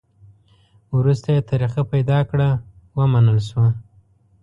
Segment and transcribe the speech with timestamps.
[0.97, 2.49] وروسته یې طریقه پیدا کړه؛
[2.97, 3.67] ومنل شوه.